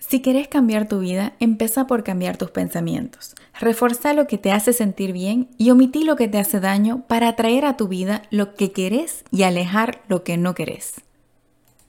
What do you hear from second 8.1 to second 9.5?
lo que querés y